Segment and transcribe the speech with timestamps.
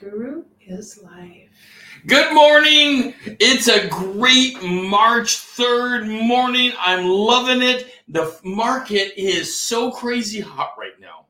[0.00, 1.50] Guru is live.
[2.06, 3.12] Good morning.
[3.38, 6.72] It's a great March 3rd morning.
[6.78, 7.92] I'm loving it.
[8.08, 11.26] The market is so crazy hot right now.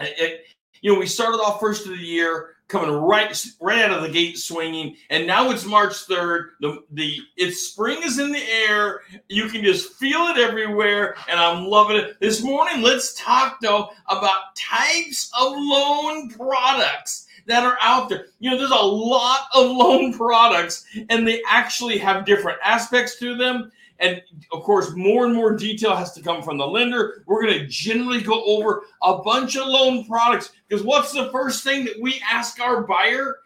[0.00, 0.46] It- it-
[0.80, 4.08] you know, we started off first of the year coming right right out of the
[4.08, 6.56] gate swinging, and now it's March 3rd.
[6.60, 9.02] The the it's spring is in the air.
[9.28, 12.18] You can just feel it everywhere, and I'm loving it.
[12.18, 18.26] This morning, let's talk though about types of loan products that are out there.
[18.38, 23.36] You know, there's a lot of loan products, and they actually have different aspects to
[23.36, 23.70] them.
[23.98, 27.22] And of course, more and more detail has to come from the lender.
[27.26, 31.62] We're going to generally go over a bunch of loan products because what's the first
[31.64, 33.36] thing that we ask our buyer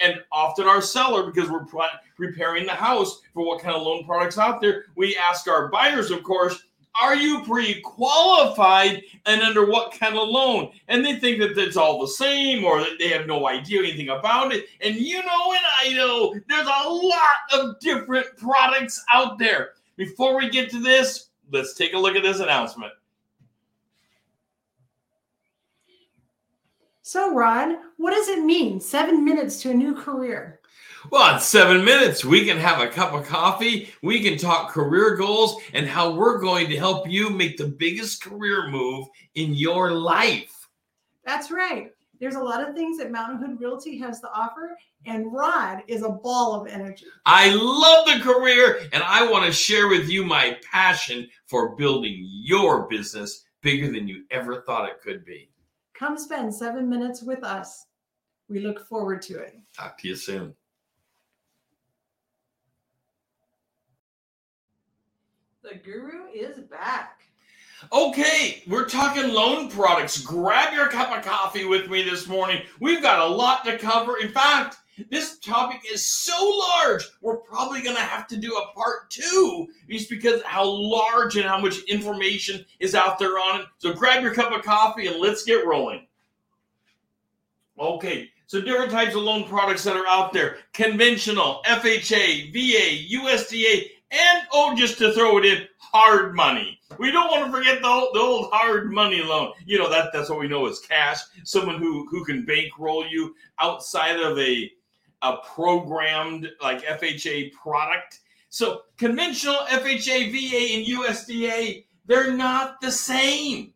[0.00, 4.04] and, often our seller because we're pre- preparing the house for what kind of loan
[4.04, 4.84] products out there?
[4.96, 6.62] We ask our buyers, of course,
[7.00, 10.70] are you pre-qualified and under what kind of loan?
[10.88, 14.10] And they think that it's all the same or that they have no idea anything
[14.10, 14.66] about it.
[14.80, 17.18] And you know, and I know there's a lot
[17.54, 19.70] of different products out there.
[19.96, 22.92] Before we get to this, let's take a look at this announcement.
[27.02, 28.80] So, Ron, what does it mean?
[28.80, 30.60] Seven minutes to a new career.
[31.10, 33.92] Well, in seven minutes, we can have a cup of coffee.
[34.02, 38.22] We can talk career goals and how we're going to help you make the biggest
[38.22, 40.68] career move in your life.
[41.24, 41.90] That's right.
[42.20, 46.04] There's a lot of things that Mountain Hood Realty has to offer, and Rod is
[46.04, 47.06] a ball of energy.
[47.26, 52.24] I love the career, and I want to share with you my passion for building
[52.44, 55.50] your business bigger than you ever thought it could be.
[55.94, 57.86] Come spend seven minutes with us.
[58.48, 59.56] We look forward to it.
[59.76, 60.54] Talk to you soon.
[65.72, 67.22] The Guru is back.
[67.90, 70.20] Okay, we're talking loan products.
[70.20, 72.62] Grab your cup of coffee with me this morning.
[72.78, 74.18] We've got a lot to cover.
[74.18, 74.76] In fact,
[75.10, 79.68] this topic is so large, we're probably going to have to do a part two
[79.88, 83.66] just because how large and how much information is out there on it.
[83.78, 86.06] So grab your cup of coffee and let's get rolling.
[87.78, 93.91] Okay, so different types of loan products that are out there conventional, FHA, VA, USDA,
[94.12, 96.78] and oh, just to throw it in, hard money.
[96.98, 99.52] We don't want to forget the old, the old hard money loan.
[99.64, 101.20] You know that that's what we know as cash.
[101.44, 104.70] Someone who who can bankroll you outside of a
[105.22, 108.20] a programmed like FHA product.
[108.50, 113.72] So conventional FHA, VA, and USDA, they're not the same.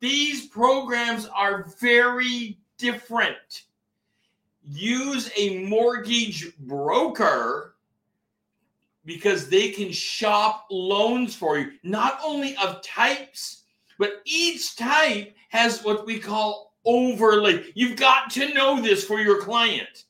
[0.00, 3.64] These programs are very different.
[4.62, 7.73] Use a mortgage broker
[9.04, 13.64] because they can shop loans for you, not only of types,
[13.98, 17.72] but each type has what we call overlay.
[17.74, 20.04] You've got to know this for your client.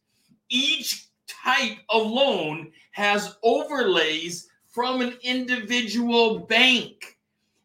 [0.48, 7.18] Each type of loan has overlays from an individual bank.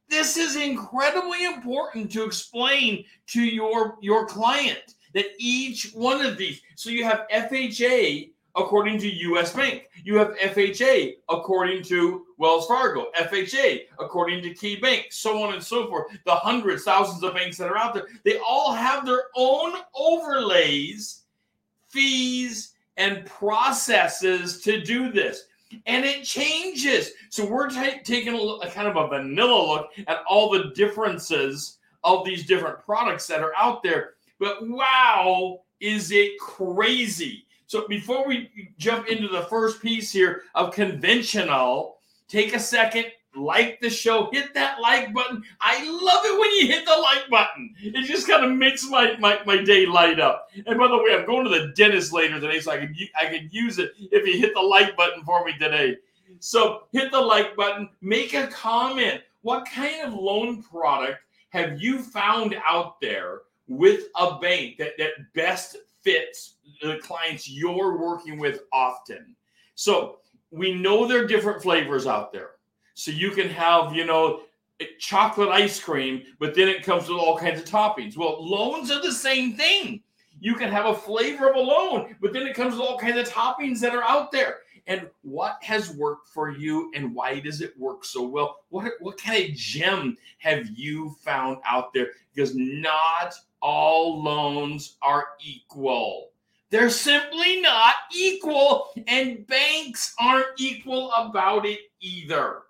[0.09, 6.61] This is incredibly important to explain to your, your client that each one of these,
[6.75, 9.90] so you have FHA according to US Bank.
[10.03, 15.64] You have FHA according to Wells Fargo, FHA according to Key Bank, so on and
[15.64, 16.08] so forth.
[16.25, 21.24] The hundreds, thousands of banks that are out there, they all have their own overlays,
[21.88, 25.46] fees, and processes to do this.
[25.86, 27.12] And it changes.
[27.30, 30.72] So we're ta- taking a, look, a kind of a vanilla look at all the
[30.76, 34.16] differences of these different products that are out there.
[34.40, 37.46] But wow, is it crazy?
[37.69, 38.50] So before we
[38.80, 41.97] jump into the first piece here of conventional,
[42.28, 45.44] take a second, like the show, hit that like button.
[45.62, 47.75] I love it when you hit the like button.
[47.79, 50.50] It just kind of makes my, my, my day light up.
[50.66, 53.25] And by the way, I'm going to the dentist later today, so I can I
[53.25, 55.96] can use it if you hit the like button for me today.
[56.40, 59.22] So hit the like button, make a comment.
[59.44, 61.19] What kind of loan product
[61.50, 67.97] have you found out there with a bank that, that best fits the clients you're
[67.97, 69.35] working with often.
[69.75, 70.19] So
[70.51, 72.51] we know there are different flavors out there.
[72.93, 74.41] So you can have, you know,
[74.97, 78.17] chocolate ice cream, but then it comes with all kinds of toppings.
[78.17, 80.01] Well, loans are the same thing.
[80.41, 83.17] You can have a flavor of a loan, but then it comes with all kinds
[83.17, 84.59] of toppings that are out there.
[84.87, 88.63] And what has worked for you and why does it work so well?
[88.69, 92.07] What, what kind of gem have you found out there?
[92.34, 96.32] Because not all loans are equal.
[96.70, 102.64] They're simply not equal, and banks aren't equal about it either.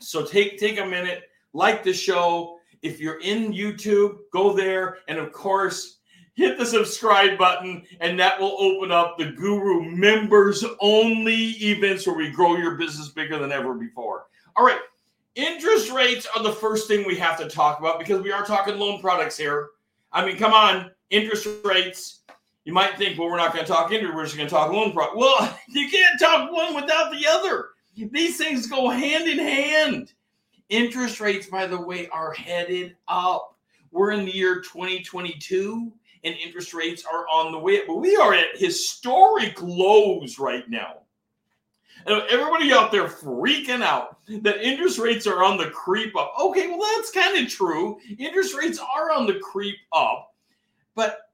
[0.00, 2.58] So take take a minute, like the show.
[2.82, 5.98] If you're in YouTube, go there, and of course,
[6.34, 12.16] hit the subscribe button, and that will open up the Guru members only events where
[12.16, 14.26] we grow your business bigger than ever before.
[14.56, 14.80] All right.
[15.34, 18.78] Interest rates are the first thing we have to talk about because we are talking
[18.78, 19.70] loan products here.
[20.14, 22.20] I mean, come on, interest rates.
[22.64, 24.72] You might think, well, we're not going to talk interest, we're just going to talk
[24.72, 25.16] loan products.
[25.18, 27.70] Well, you can't talk one without the other.
[27.96, 30.12] These things go hand in hand.
[30.70, 33.56] Interest rates, by the way, are headed up.
[33.90, 35.92] We're in the year 2022
[36.24, 40.68] and interest rates are on the way up, but we are at historic lows right
[40.68, 41.02] now.
[42.06, 46.34] Everybody out there freaking out that interest rates are on the creep up.
[46.38, 47.98] Okay, well, that's kind of true.
[48.18, 50.34] Interest rates are on the creep up,
[50.94, 51.30] but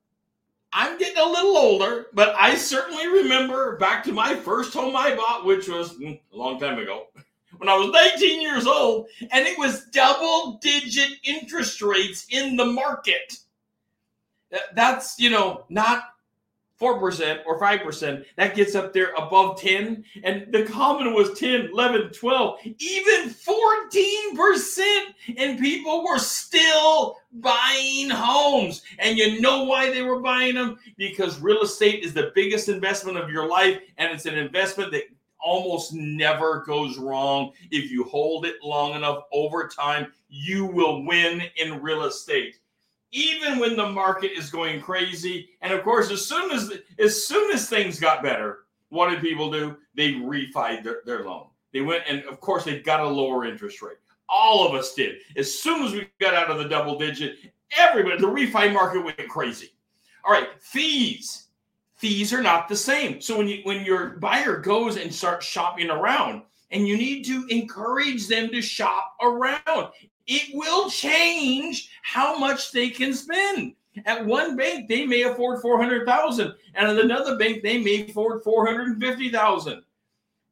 [0.72, 5.16] I'm getting a little older, but I certainly remember back to my first home I
[5.16, 7.06] bought, which was hmm, a long time ago,
[7.58, 12.66] when I was 19 years old, and it was double digit interest rates in the
[12.66, 13.38] market.
[14.74, 16.09] That's, you know, not
[16.80, 18.24] 4% or 5%.
[18.36, 20.04] That gets up there above 10.
[20.24, 25.00] And the common was 10, 11, 12, even 14%.
[25.36, 28.82] And people were still buying homes.
[28.98, 30.78] And you know why they were buying them?
[30.96, 33.78] Because real estate is the biggest investment of your life.
[33.98, 35.04] And it's an investment that
[35.42, 37.52] almost never goes wrong.
[37.70, 42.59] If you hold it long enough over time, you will win in real estate
[43.12, 45.50] even when the market is going crazy.
[45.62, 49.50] And of course, as soon as as soon as things got better, what did people
[49.50, 49.76] do?
[49.94, 51.46] They refied their, their loan.
[51.72, 53.98] They went and of course they got a lower interest rate.
[54.28, 55.18] All of us did.
[55.36, 57.38] As soon as we got out of the double digit,
[57.76, 59.70] everybody, the refi market went crazy.
[60.24, 61.46] All right, fees.
[61.96, 63.20] Fees are not the same.
[63.20, 67.46] So when you when your buyer goes and starts shopping around, and you need to
[67.48, 69.88] encourage them to shop around
[70.30, 73.74] it will change how much they can spend.
[74.06, 79.82] At one bank, they may afford 400,000, and at another bank, they may afford 450,000.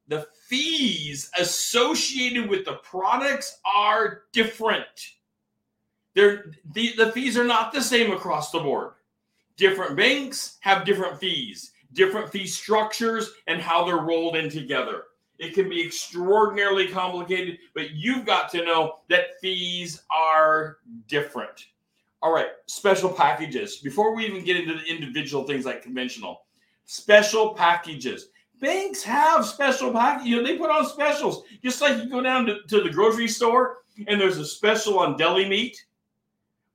[0.08, 5.12] The fees associated with the products are different.
[6.14, 8.94] They're, the, the fees are not the same across the board.
[9.56, 15.04] Different banks have different fees, different fee structures, and how they're rolled in together.
[15.38, 21.66] It can be extraordinarily complicated, but you've got to know that fees are different.
[22.20, 23.76] All right, special packages.
[23.76, 26.42] Before we even get into the individual things like conventional,
[26.84, 28.30] special packages.
[28.60, 30.28] Banks have special packages.
[30.28, 31.44] You know, they put on specials.
[31.62, 35.16] Just like you go down to, to the grocery store and there's a special on
[35.16, 35.84] deli meat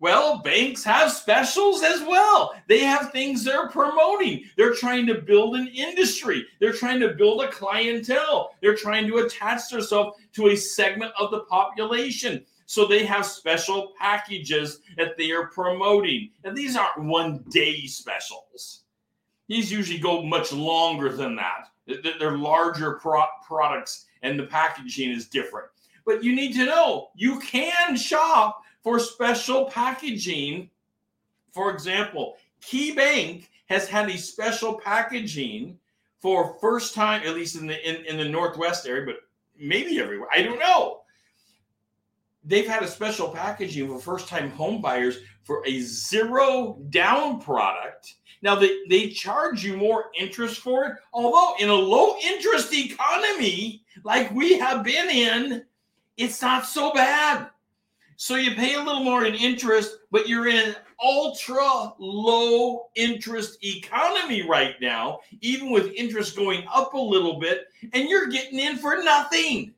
[0.03, 2.53] well, banks have specials as well.
[2.67, 4.43] They have things they're promoting.
[4.57, 6.45] They're trying to build an industry.
[6.59, 8.53] They're trying to build a clientele.
[8.59, 12.43] They're trying to attach themselves to a segment of the population.
[12.65, 16.31] So they have special packages that they are promoting.
[16.43, 18.83] And these aren't one day specials.
[19.47, 21.69] These usually go much longer than that.
[22.19, 25.69] They're larger pro- products and the packaging is different.
[26.05, 30.69] But you need to know you can shop for special packaging.
[31.51, 35.77] For example, Key Bank has had a special packaging
[36.19, 39.17] for first time, at least in the in, in the Northwest area, but
[39.57, 40.29] maybe everywhere.
[40.33, 41.01] I don't know.
[42.45, 48.15] They've had a special packaging for first time home buyers for a zero down product.
[48.41, 53.83] Now they, they charge you more interest for it, although in a low interest economy
[54.03, 55.63] like we have been in,
[56.17, 57.49] it's not so bad.
[58.15, 63.57] So you pay a little more in interest, but you're in an ultra low interest
[63.63, 68.77] economy right now, even with interest going up a little bit, and you're getting in
[68.77, 69.73] for nothing.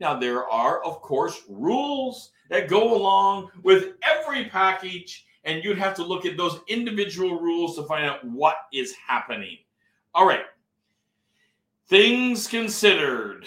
[0.00, 5.94] Now, there are, of course, rules that go along with every package, and you'd have
[5.94, 9.58] to look at those individual rules to find out what is happening.
[10.14, 10.44] All right.
[11.88, 13.46] Things considered.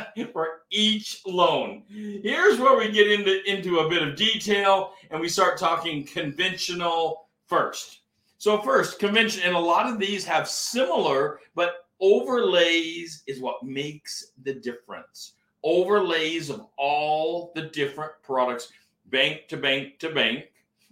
[0.32, 1.82] for each loan.
[1.88, 7.28] Here's where we get into, into a bit of detail and we start talking conventional
[7.46, 8.00] first.
[8.38, 14.32] So, first, convention, and a lot of these have similar, but overlays is what makes
[14.42, 15.34] the difference.
[15.62, 18.72] Overlays of all the different products,
[19.06, 20.46] bank to bank to bank,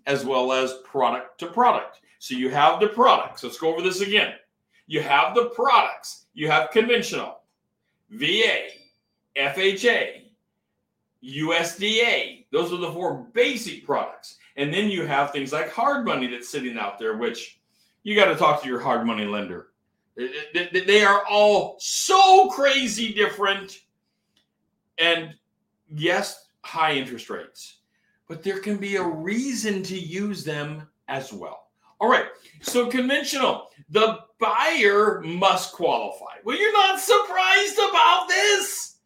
[0.06, 2.02] as well as product to product.
[2.20, 3.42] So, you have the products.
[3.42, 4.34] Let's go over this again.
[4.86, 7.40] You have the products, you have conventional,
[8.10, 8.68] VA,
[9.40, 10.22] FHA,
[11.24, 12.44] USDA.
[12.52, 14.36] Those are the four basic products.
[14.56, 17.60] And then you have things like hard money that's sitting out there, which
[18.02, 19.68] you got to talk to your hard money lender.
[20.16, 23.80] They are all so crazy different.
[24.98, 25.34] And
[25.88, 27.78] yes, high interest rates,
[28.28, 31.68] but there can be a reason to use them as well.
[32.00, 32.26] All right,
[32.60, 36.36] so conventional, the buyer must qualify.
[36.44, 38.96] Well, you're not surprised about this.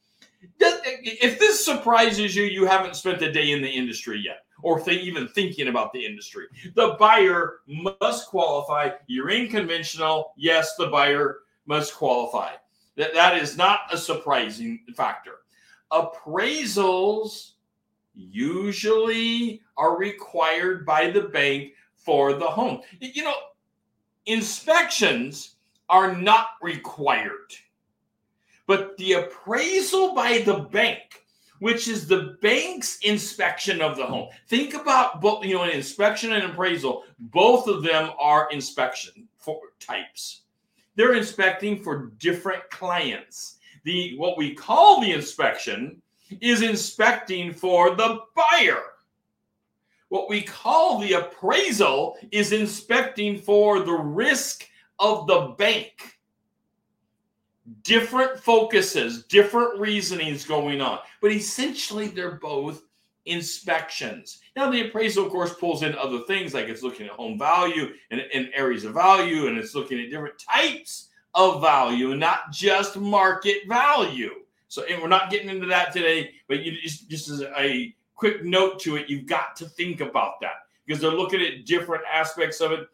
[0.60, 5.02] If this surprises you, you haven't spent a day in the industry yet, or th-
[5.02, 6.46] even thinking about the industry.
[6.74, 8.90] The buyer must qualify.
[9.06, 10.32] You're in conventional.
[10.36, 12.52] Yes, the buyer must qualify.
[12.96, 15.38] That, that is not a surprising factor.
[15.92, 17.52] Appraisals
[18.14, 22.80] usually are required by the bank for the home.
[23.00, 23.34] You know,
[24.26, 25.56] inspections
[25.88, 27.52] are not required,
[28.66, 31.24] but the appraisal by the bank,
[31.58, 34.28] which is the bank's inspection of the home.
[34.48, 39.60] Think about both, you know, an inspection and appraisal, both of them are inspection for
[39.80, 40.42] types.
[40.96, 43.58] They're inspecting for different clients.
[43.84, 46.00] The what we call the inspection
[46.40, 48.82] is inspecting for the buyer
[50.14, 54.64] what we call the appraisal is inspecting for the risk
[55.00, 56.13] of the bank.
[57.82, 62.82] Different focuses, different reasonings going on, but essentially they're both
[63.26, 64.40] inspections.
[64.54, 67.94] Now, the appraisal, of course, pulls in other things like it's looking at home value
[68.10, 72.96] and, and areas of value, and it's looking at different types of value not just
[72.96, 74.30] market value.
[74.68, 78.44] So, and we're not getting into that today, but you just, just as a quick
[78.44, 79.08] note to it.
[79.08, 82.88] You've got to think about that because they're looking at different aspects of it.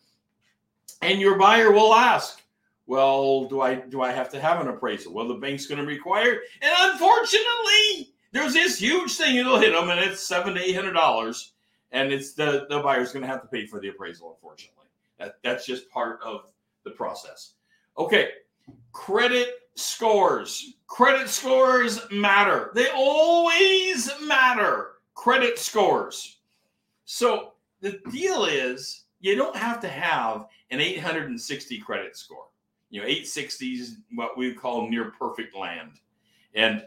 [1.03, 2.43] And your buyer will ask,
[2.91, 5.15] well, do I do I have to have an appraisal?
[5.15, 6.41] Well, the bank's going to require it.
[6.61, 10.95] And unfortunately, there's this huge thing it'll hit them, and it's seven to eight hundred
[10.95, 11.53] dollars,
[11.93, 14.33] and it's the the buyer's going to have to pay for the appraisal.
[14.35, 14.87] Unfortunately,
[15.21, 16.51] that that's just part of
[16.83, 17.53] the process.
[17.97, 18.31] Okay,
[18.91, 20.75] credit scores.
[20.89, 22.73] Credit scores matter.
[22.75, 26.39] They always matter credit scores.
[27.05, 32.47] So the deal is you don't have to have an 860 credit score.
[32.91, 35.93] You know, 860 is what we call near perfect land.
[36.55, 36.85] And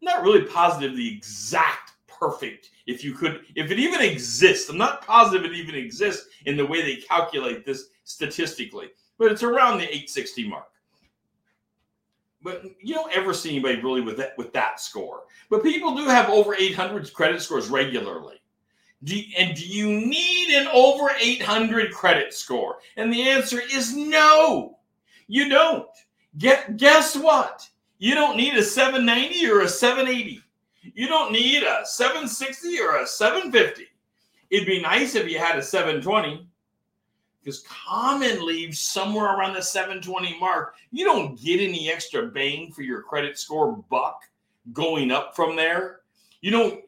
[0.00, 4.68] not really positive the exact perfect if you could if it even exists.
[4.68, 9.42] I'm not positive it even exists in the way they calculate this statistically, but it's
[9.42, 10.68] around the 860 mark.
[12.42, 15.22] But you don't ever see anybody really with that with that score.
[15.50, 18.36] But people do have over 800 credit scores regularly.
[19.04, 22.78] Do you, and do you need an over 800 credit score?
[22.96, 24.77] And the answer is no.
[25.28, 25.88] You don't.
[26.38, 27.68] Get guess what?
[27.98, 30.42] You don't need a 790 or a 780.
[30.94, 33.86] You don't need a 760 or a 750.
[34.50, 36.46] It'd be nice if you had a 720
[37.42, 40.74] because common leaves somewhere around the 720 mark.
[40.90, 44.22] You don't get any extra bang for your credit score buck
[44.72, 46.00] going up from there.
[46.40, 46.80] You know,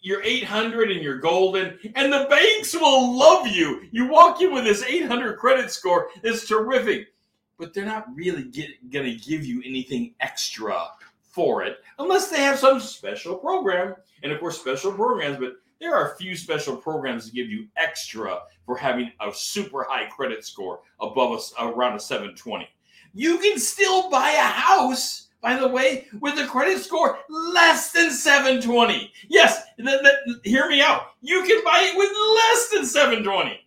[0.00, 3.82] you're 800 and you're golden, and the banks will love you.
[3.90, 7.08] You walk in with this 800 credit score, it's terrific,
[7.58, 8.44] but they're not really
[8.90, 10.88] going to give you anything extra
[11.20, 13.94] for it unless they have some special program.
[14.22, 17.66] And of course, special programs, but there are a few special programs to give you
[17.76, 22.68] extra for having a super high credit score above a, around a 720.
[23.14, 28.10] You can still buy a house by the way, with a credit score less than
[28.10, 29.12] 720.
[29.28, 31.12] Yes, th- th- hear me out.
[31.20, 33.60] You can buy it with less than 720.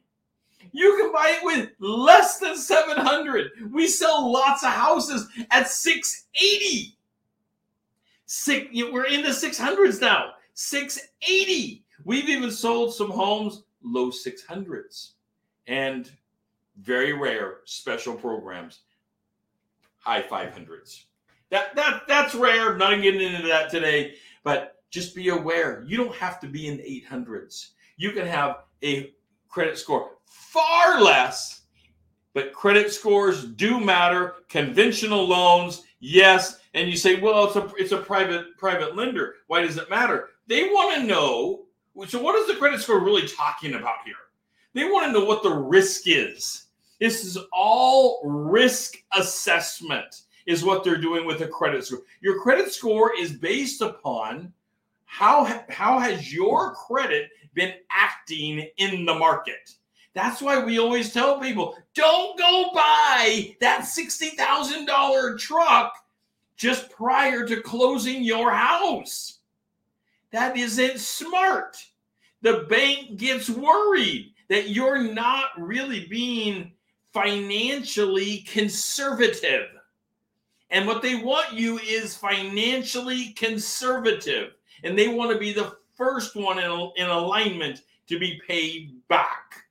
[0.72, 3.72] You can buy it with less than 700.
[3.72, 6.96] We sell lots of houses at 680.
[8.26, 10.34] Six, we're in the 600s now.
[10.54, 11.84] 680.
[12.06, 15.12] We've even sold some homes low 600s
[15.68, 16.12] and
[16.82, 18.82] very rare special programs,
[19.98, 21.04] high 500s.
[21.50, 22.74] That that that's rare.
[22.74, 25.84] I'm not getting into that today, but just be aware.
[25.88, 27.70] You don't have to be in the 800s.
[27.98, 29.14] You can have a
[29.50, 31.62] credit score far less,
[32.34, 34.36] but credit scores do matter.
[34.48, 36.60] Conventional loans, yes.
[36.74, 39.36] And you say, well, it's a it's a private private lender.
[39.48, 40.30] Why does it matter?
[40.48, 41.66] They want to know.
[42.08, 44.16] So, what is the credit score really talking about here?
[44.74, 46.66] They want to know what the risk is.
[47.00, 52.02] This is all risk assessment is what they're doing with a credit score.
[52.22, 54.54] Your credit score is based upon
[55.06, 59.76] how how has your credit been acting in the market.
[60.14, 65.94] That's why we always tell people don't go buy that $60,000 truck
[66.58, 69.40] just prior to closing your house.
[70.32, 71.78] That isn't smart.
[72.42, 76.74] The bank gets worried that you're not really being
[77.14, 79.68] financially conservative.
[80.70, 84.52] And what they want you is financially conservative.
[84.84, 89.66] And they want to be the first one in, in alignment to be paid back.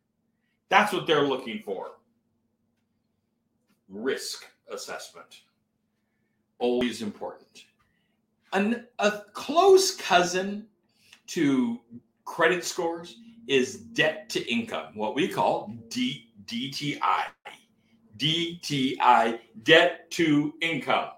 [0.69, 1.93] That's what they're looking for.
[3.89, 5.43] Risk assessment.
[6.59, 7.65] Always important.
[8.53, 10.67] An, a close cousin
[11.29, 11.81] to
[12.25, 17.25] credit scores is debt to income, what we call D, DTI.
[18.19, 21.11] DTI, debt to income.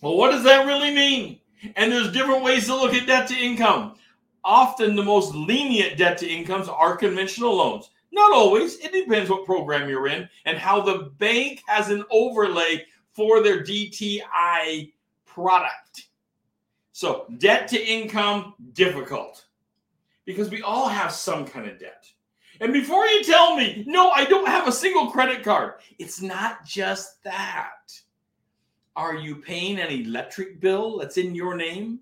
[0.00, 1.40] Well, what does that really mean?
[1.76, 3.96] And there's different ways to look at debt to income.
[4.44, 7.90] Often the most lenient debt to incomes are conventional loans.
[8.14, 8.78] Not always.
[8.78, 13.64] It depends what program you're in and how the bank has an overlay for their
[13.64, 14.92] DTI
[15.26, 16.06] product.
[16.92, 19.46] So, debt to income, difficult
[20.26, 22.06] because we all have some kind of debt.
[22.60, 26.64] And before you tell me, no, I don't have a single credit card, it's not
[26.64, 27.92] just that.
[28.94, 31.98] Are you paying an electric bill that's in your name?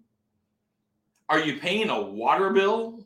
[1.31, 3.02] Are you paying a water bill?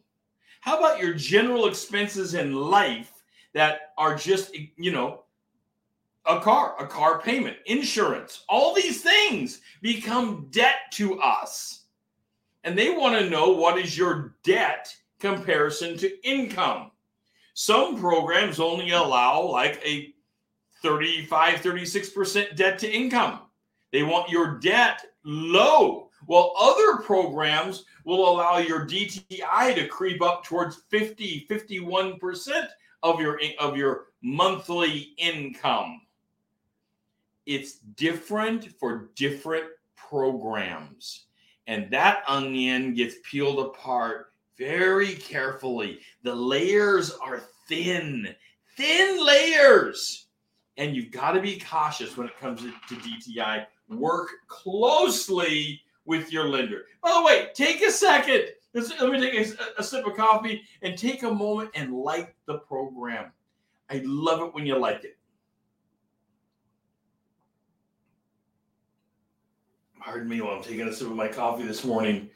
[0.67, 3.23] How about your general expenses in life
[3.55, 5.23] that are just, you know,
[6.27, 11.85] a car, a car payment, insurance, all these things become debt to us.
[12.65, 16.91] And they want to know what is your debt comparison to income.
[17.55, 20.13] Some programs only allow like a
[20.83, 23.39] 35, 36% debt to income.
[23.93, 26.06] They want your debt low.
[26.27, 32.67] While other programs will allow your DTI to creep up towards 50, 51%
[33.03, 36.01] of your of your monthly income
[37.47, 41.27] it's different for different programs.
[41.69, 46.01] And that onion gets peeled apart very carefully.
[46.23, 48.35] The layers are thin,
[48.77, 50.27] thin layers.
[50.77, 53.67] And you've got to be cautious when it comes to DTI.
[53.89, 56.85] Work closely with your lender.
[57.03, 58.47] By the way, take a second.
[58.75, 62.59] Let me take a, a sip of coffee and take a moment and like the
[62.59, 63.33] program.
[63.91, 65.17] I love it when you like it.
[70.07, 72.31] pardon me while I'm taking a sip of my coffee this morning.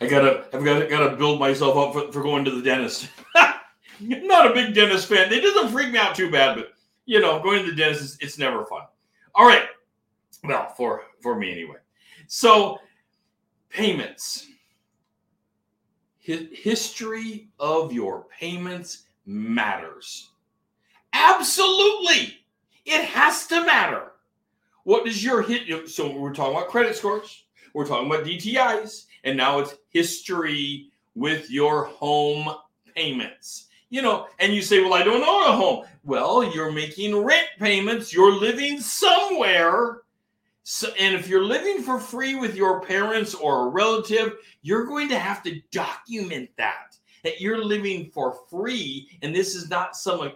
[0.00, 2.62] I gotta, I've got to, got to build myself up for, for going to the
[2.62, 3.08] dentist.
[4.00, 5.32] Not a big dentist fan.
[5.32, 6.74] It doesn't freak me out too bad, but
[7.06, 8.82] you know, going to the dentist is it's never fun.
[9.34, 9.64] All right,
[10.42, 11.76] well, for for me anyway.
[12.26, 12.78] So,
[13.74, 14.46] payments.
[16.26, 20.30] Hi- history of your payments matters.
[21.12, 22.38] Absolutely,
[22.86, 24.12] it has to matter.
[24.84, 25.88] What does your hit?
[25.88, 31.50] So we're talking about credit scores, we're talking about DTIs, and now it's history with
[31.50, 32.54] your home
[32.94, 33.68] payments.
[33.90, 35.84] You know, and you say, Well, I don't own a home.
[36.04, 40.03] Well, you're making rent payments, you're living somewhere.
[40.64, 45.10] So, and if you're living for free with your parents or a relative, you're going
[45.10, 50.20] to have to document that that you're living for free, and this is not some
[50.20, 50.32] a,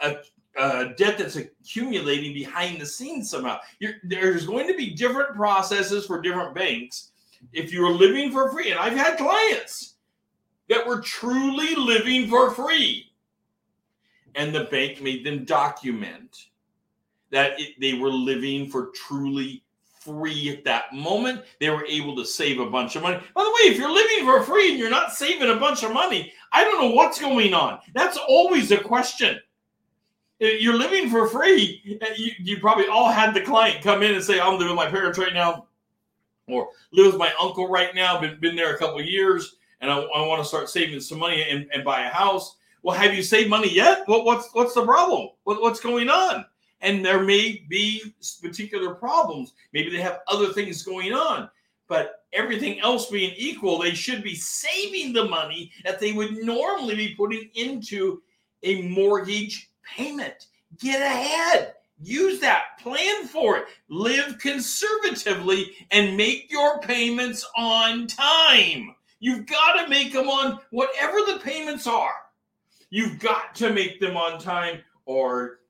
[0.00, 0.16] a,
[0.58, 3.58] uh, debt that's accumulating behind the scenes somehow.
[3.78, 7.12] You're, there's going to be different processes for different banks.
[7.52, 9.94] If you're living for free, and I've had clients
[10.68, 13.10] that were truly living for free,
[14.34, 16.46] and the bank made them document
[17.30, 19.62] that it, they were living for truly
[20.00, 21.42] free at that moment.
[21.60, 23.16] They were able to save a bunch of money.
[23.34, 25.92] By the way, if you're living for free and you're not saving a bunch of
[25.92, 27.80] money, I don't know what's going on.
[27.94, 29.40] That's always a question
[30.38, 31.98] you're living for free.
[32.00, 34.76] Eh, you, you probably all had the client come in and say, I'm living with
[34.76, 35.66] my parents right now,
[36.48, 39.96] or live with my uncle right now, been, been there a couple years, and I,
[39.98, 42.56] I want to start saving some money and, and, buy a house.
[42.82, 44.02] Well, have you saved money yet?
[44.06, 45.30] What, what's what's the problem?
[45.44, 46.44] What, what's going on?
[46.80, 49.54] And there may be particular problems.
[49.72, 51.48] Maybe they have other things going on.
[51.88, 56.96] But everything else being equal, they should be saving the money that they would normally
[56.96, 58.22] be putting into
[58.62, 60.46] a mortgage payment.
[60.80, 61.74] Get ahead.
[61.98, 62.78] Use that.
[62.80, 63.64] Plan for it.
[63.88, 68.94] Live conservatively and make your payments on time.
[69.18, 72.14] You've got to make them on whatever the payments are.
[72.90, 75.60] You've got to make them on time or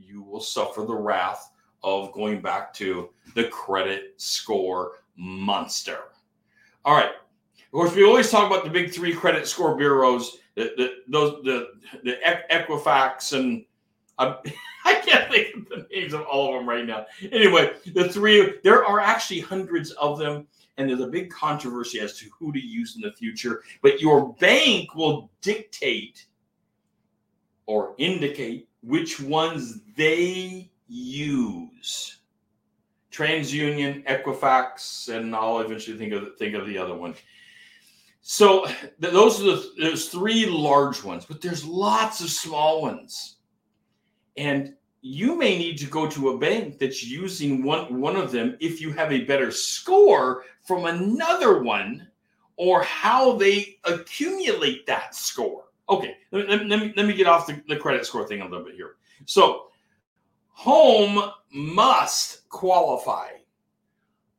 [0.00, 1.50] you will suffer the wrath
[1.82, 5.98] of going back to the credit score monster.
[6.84, 7.10] All right.
[7.10, 11.42] Of course, we always talk about the big three credit score bureaus the, the those
[11.44, 11.68] the
[12.04, 12.18] the
[12.50, 13.64] Equifax and
[14.18, 14.42] I, uh,
[14.84, 17.06] I can't think of the names of all of them right now.
[17.32, 22.18] Anyway, the three there are actually hundreds of them, and there's a big controversy as
[22.18, 23.62] to who to use in the future.
[23.82, 26.26] But your bank will dictate
[27.66, 32.18] or indicate which ones they use.
[33.12, 37.14] TransUnion, Equifax, and I'll eventually think of think of the other one.
[38.22, 43.36] So th- those are the there's three large ones, but there's lots of small ones.
[44.36, 48.56] And you may need to go to a bank that's using one one of them
[48.60, 52.06] if you have a better score from another one
[52.56, 55.64] or how they accumulate that score.
[55.90, 58.44] Okay, let, let, let me, let me get off the, the credit score thing a
[58.44, 58.96] little bit here.
[59.26, 59.66] So,
[60.50, 63.30] home must qualify.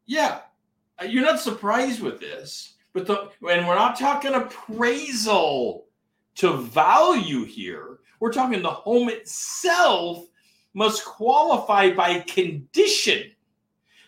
[0.06, 0.40] Yeah,
[1.00, 5.86] uh, you're not surprised with this, but the and we're not talking appraisal
[6.36, 8.00] to value here.
[8.20, 10.26] We're talking the home itself
[10.74, 13.32] must qualify by condition.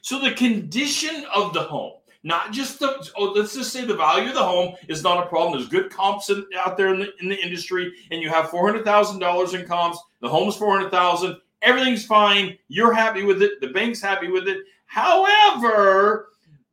[0.02, 4.30] So the condition of the home, not just the oh, let's just say the value
[4.30, 5.54] of the home is not a problem.
[5.54, 8.66] There's good comps in, out there in the, in the industry, and you have four
[8.66, 10.00] hundred thousand dollars in comps.
[10.22, 11.38] The home's four hundred thousand.
[11.62, 12.58] Everything's fine.
[12.68, 13.62] You're happy with it.
[13.62, 14.60] The bank's happy with it.
[14.86, 16.30] However,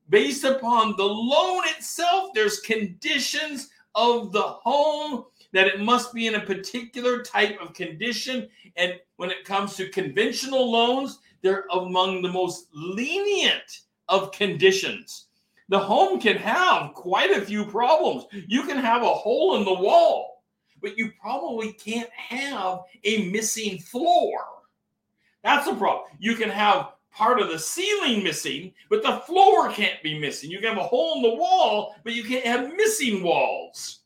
[0.08, 6.36] based upon the loan itself, there's conditions of the home that it must be in
[6.36, 8.48] a particular type of condition.
[8.76, 15.26] And when it comes to conventional loans, they're among the most lenient of conditions.
[15.70, 18.24] The home can have quite a few problems.
[18.48, 20.42] You can have a hole in the wall,
[20.82, 24.40] but you probably can't have a missing floor.
[25.44, 26.10] That's a problem.
[26.18, 30.50] You can have part of the ceiling missing, but the floor can't be missing.
[30.50, 34.00] You can have a hole in the wall, but you can't have missing walls.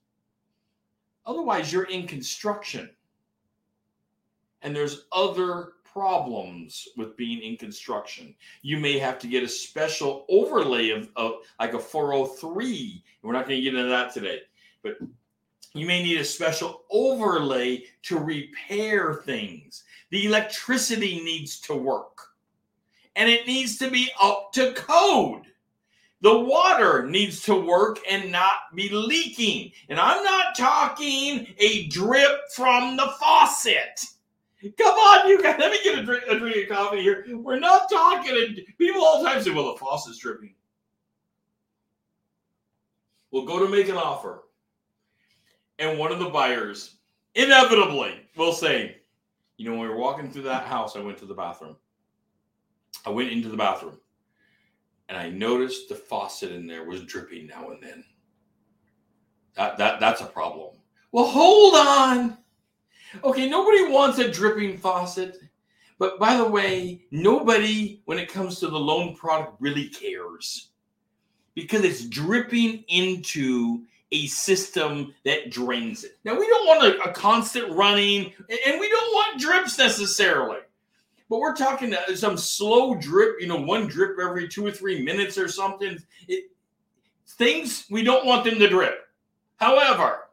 [1.25, 2.91] Otherwise, you're in construction.
[4.61, 8.35] And there's other problems with being in construction.
[8.63, 13.03] You may have to get a special overlay of, of like a 403.
[13.23, 14.41] We're not going to get into that today,
[14.83, 14.97] but
[15.73, 19.85] you may need a special overlay to repair things.
[20.11, 22.29] The electricity needs to work
[23.15, 25.43] and it needs to be up to code.
[26.23, 29.73] The water needs to work and not be leaking.
[29.89, 34.07] And I'm not talking a drip from the faucet.
[34.79, 35.57] Come on, you guys.
[35.59, 37.25] Let me get a drink, a drink of coffee here.
[37.29, 38.35] We're not talking.
[38.37, 40.55] And People all the time say, well, the faucet's dripping.
[43.31, 44.45] We'll go to make an offer.
[45.79, 46.97] And one of the buyers
[47.35, 48.99] inevitably will say,
[49.57, 51.77] you know, when we were walking through that house, I went to the bathroom.
[53.05, 53.99] I went into the bathroom
[55.09, 58.05] and I noticed the faucet in there was dripping now and then.
[59.57, 60.77] That, that that's a problem.
[61.13, 62.39] Well, hold on.
[63.23, 65.39] Okay, nobody wants a dripping faucet.
[65.99, 70.71] But by the way, nobody, when it comes to the loan product, really cares
[71.55, 76.19] because it's dripping into a system that drains it.
[76.25, 78.33] Now, we don't want a, a constant running,
[78.67, 80.59] and we don't want drips necessarily.
[81.31, 85.39] But we're talking some slow drip, you know, one drip every two or three minutes
[85.39, 85.99] or something.
[86.29, 86.51] It,
[87.27, 89.09] things we don't want them to drip.
[89.57, 90.24] However,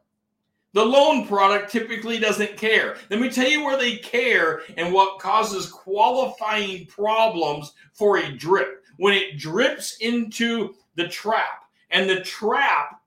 [0.72, 2.96] the loan product typically doesn't care.
[3.10, 8.84] Let me tell you where they care and what causes qualifying problems for a drip.
[8.96, 13.00] When it drips into the trap, and the trap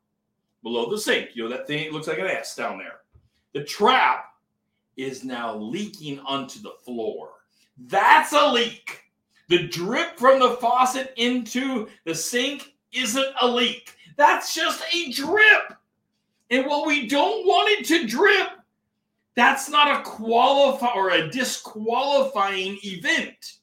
[0.63, 2.99] below the sink, you know, that thing looks like an S down there.
[3.53, 4.33] The trap
[4.95, 7.31] is now leaking onto the floor.
[7.77, 9.01] That's a leak.
[9.49, 13.95] The drip from the faucet into the sink isn't a leak.
[14.17, 15.73] That's just a drip.
[16.49, 18.49] And while we don't want it to drip,
[19.35, 23.57] that's not a qualify or a disqualifying event.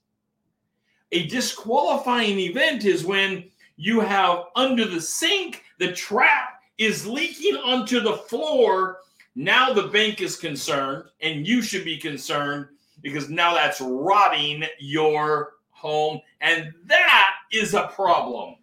[1.13, 3.45] A disqualifying event is when
[3.77, 8.99] you have under the sink, the trap is leaking onto the floor.
[9.35, 12.69] Now the bank is concerned, and you should be concerned
[13.01, 16.21] because now that's rotting your home.
[16.41, 18.57] And that is a problem.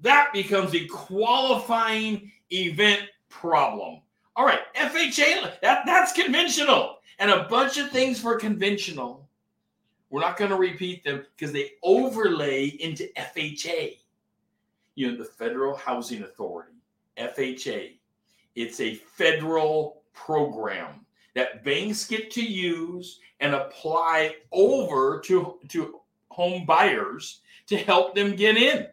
[0.00, 4.00] That becomes a qualifying event problem.
[4.34, 6.98] All right, FHA, that, that's conventional.
[7.18, 9.26] And a bunch of things for conventional.
[10.10, 13.96] We're not going to repeat them because they overlay into FHA.
[14.94, 16.72] You know, the Federal Housing Authority,
[17.18, 17.92] FHA.
[18.54, 26.64] It's a federal program that banks get to use and apply over to, to home
[26.64, 28.86] buyers to help them get in.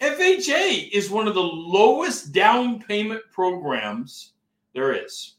[0.00, 4.32] FHA is one of the lowest down payment programs
[4.74, 5.34] there is.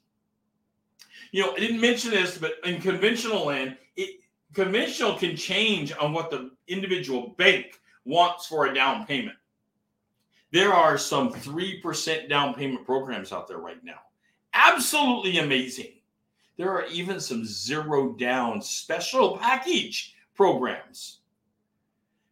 [1.32, 4.20] You know, I didn't mention this, but in conventional land, it
[4.54, 9.38] conventional can change on what the individual bank wants for a down payment.
[10.52, 14.00] There are some 3% down payment programs out there right now.
[14.54, 15.94] Absolutely amazing.
[16.58, 21.21] There are even some zero down special package programs.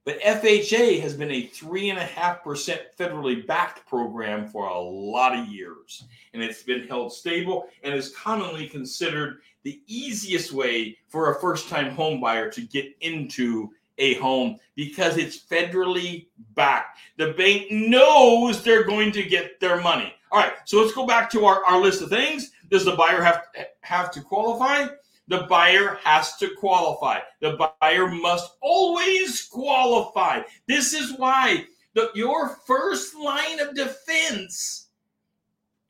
[0.10, 4.80] But FHA has been a three and a half percent federally backed program for a
[4.80, 10.98] lot of years, and it's been held stable and is commonly considered the easiest way
[11.10, 13.69] for a first time home buyer to get into
[14.00, 16.98] a home because it's federally backed.
[17.17, 20.12] The bank knows they're going to get their money.
[20.32, 22.50] All right, so let's go back to our, our list of things.
[22.72, 23.43] Does the buyer have,
[23.82, 24.88] have to qualify?
[25.29, 27.19] The buyer has to qualify.
[27.39, 30.41] The buyer must always qualify.
[30.67, 34.89] This is why the, your first line of defense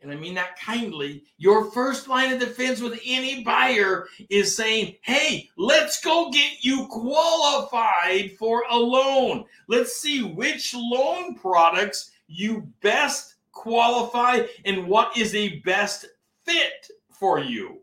[0.02, 4.96] and I mean that kindly, your first line of defense with any buyer is saying,
[5.02, 9.44] hey, let's go get you qualified for a loan.
[9.68, 16.06] Let's see which loan products you best qualify and what is a best
[16.46, 17.82] fit for you.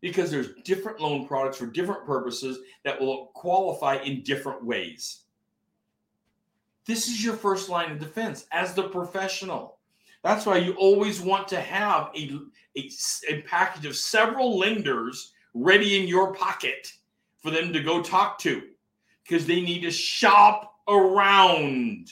[0.00, 5.22] Because there's different loan products for different purposes that will qualify in different ways.
[6.86, 9.78] This is your first line of defense as the professional.
[10.22, 12.38] That's why you always want to have a,
[12.76, 12.90] a,
[13.28, 16.92] a, package of several lenders ready in your pocket
[17.40, 18.62] for them to go talk to
[19.22, 22.08] because they need to shop around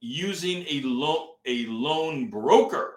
[0.00, 2.95] using a loan a loan broker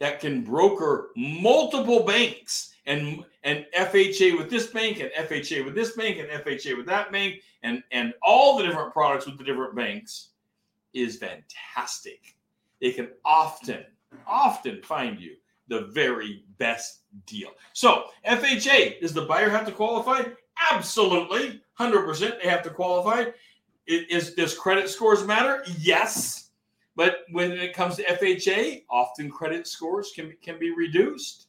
[0.00, 5.92] that can broker multiple banks and and FHA with this bank and FHA with this
[5.92, 9.76] bank and FHA with that bank and and all the different products with the different
[9.76, 10.30] banks
[10.92, 12.34] is fantastic
[12.80, 13.84] they can often,
[14.26, 15.36] often find you
[15.68, 17.50] the very best deal.
[17.72, 20.24] So, FHA, does the buyer have to qualify?
[20.72, 21.60] Absolutely.
[21.78, 23.30] 100% they have to qualify.
[23.86, 25.64] Is does credit scores matter?
[25.78, 26.49] Yes.
[26.96, 31.46] But when it comes to FHA, often credit scores can, can be reduced.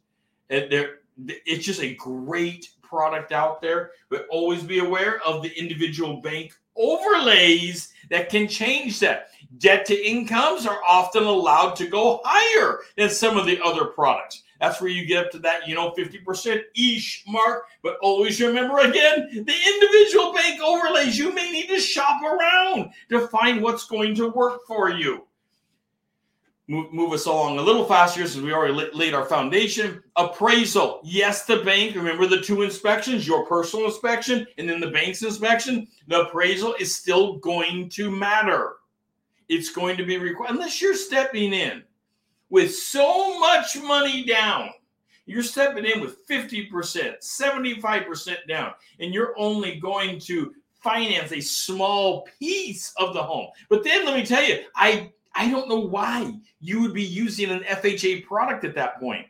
[0.49, 5.51] And there, it's just a great product out there, but always be aware of the
[5.58, 9.30] individual bank overlays that can change that.
[9.58, 14.43] Debt to incomes are often allowed to go higher than some of the other products.
[14.60, 17.63] That's where you get up to that, you know, 50% ish mark.
[17.82, 23.27] But always remember again, the individual bank overlays, you may need to shop around to
[23.27, 25.25] find what's going to work for you
[26.71, 30.01] move, move us along a little faster since we already laid our foundation.
[30.15, 31.01] Appraisal.
[31.03, 31.95] Yes, the bank.
[31.95, 35.88] Remember the two inspections your personal inspection and then the bank's inspection.
[36.07, 38.77] The appraisal is still going to matter.
[39.49, 41.84] It's going to be required unless you're stepping in
[42.49, 44.69] with so much money down.
[45.25, 52.27] You're stepping in with 50%, 75% down, and you're only going to finance a small
[52.39, 53.47] piece of the home.
[53.69, 57.49] But then let me tell you, I I don't know why you would be using
[57.49, 59.27] an FHA product at that point.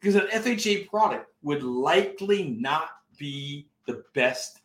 [0.00, 4.60] Because an FHA product would likely not be the best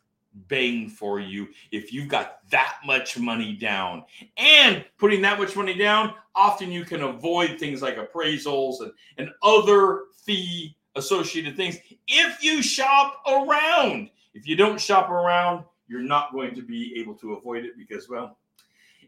[0.48, 4.04] bang for you if you've got that much money down.
[4.36, 9.30] And putting that much money down, often you can avoid things like appraisals and, and
[9.42, 11.78] other fee associated things
[12.08, 14.10] if you shop around.
[14.34, 18.08] If you don't shop around, you're not going to be able to avoid it because,
[18.08, 18.36] well,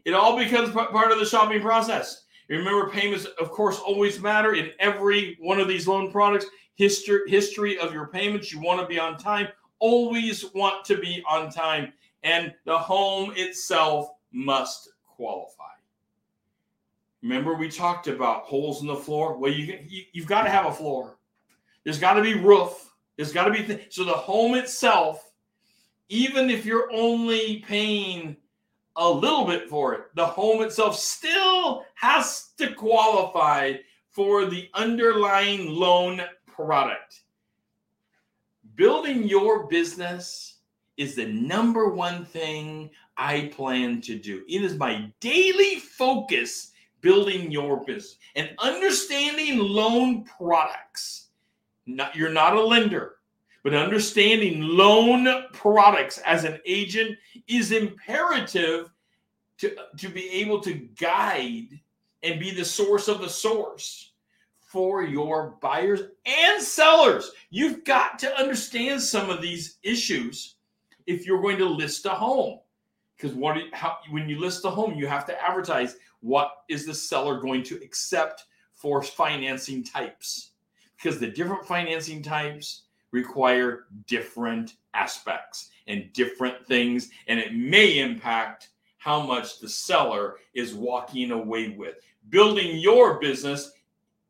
[0.05, 2.23] it all becomes part of the shopping process.
[2.49, 6.47] Remember, payments, of course, always matter in every one of these loan products.
[6.75, 8.51] History, history of your payments.
[8.51, 9.49] You want to be on time.
[9.79, 11.93] Always want to be on time.
[12.23, 15.63] And the home itself must qualify.
[17.21, 19.37] Remember, we talked about holes in the floor.
[19.37, 21.17] Well, you, you have got to have a floor.
[21.83, 22.93] There's got to be roof.
[23.17, 25.31] There's got to be th- so the home itself.
[26.07, 28.37] Even if you're only paying
[28.99, 30.01] a little bit for it.
[30.15, 33.75] The home itself still has to qualify
[34.11, 37.21] for the underlying loan product.
[38.75, 40.57] Building your business
[40.97, 44.43] is the number one thing I plan to do.
[44.49, 51.27] It is my daily focus building your business and understanding loan products.
[51.85, 53.15] Not, you're not a lender,
[53.63, 57.17] but understanding loan products as an agent
[57.47, 58.89] is imperative
[59.57, 61.79] to, to be able to guide
[62.23, 64.13] and be the source of the source
[64.59, 67.31] for your buyers and sellers.
[67.49, 70.55] You've got to understand some of these issues
[71.07, 72.59] if you're going to list a home.
[73.17, 76.93] Because what how, when you list a home, you have to advertise what is the
[76.93, 80.51] seller going to accept for financing types.
[80.95, 88.69] Because the different financing types require different aspects and different things, and it may impact
[88.97, 91.95] how much the seller is walking away with.
[92.29, 93.71] Building your business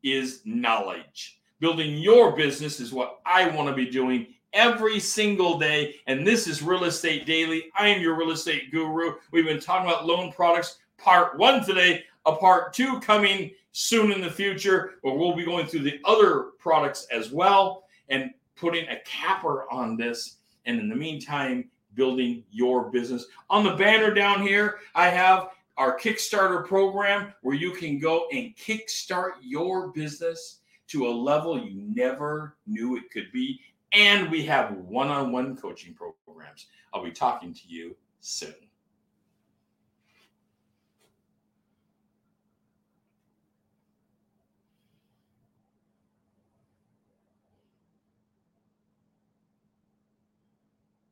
[0.03, 1.39] is knowledge.
[1.59, 5.95] Building your business is what I want to be doing every single day.
[6.07, 7.65] And this is Real Estate Daily.
[7.77, 9.15] I am your real estate guru.
[9.31, 14.21] We've been talking about loan products, part one today, a part two coming soon in
[14.21, 18.99] the future, but we'll be going through the other products as well and putting a
[19.05, 20.37] capper on this.
[20.65, 23.25] And in the meantime, building your business.
[23.49, 28.55] On the banner down here, I have our Kickstarter program where you can go and
[28.55, 33.59] kickstart your business to a level you never knew it could be.
[33.93, 36.67] And we have one on one coaching programs.
[36.93, 38.68] I'll be talking to you soon.